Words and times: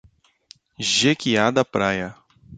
Jequiá 0.79 1.51
da 1.51 1.63
Praia 1.63 2.15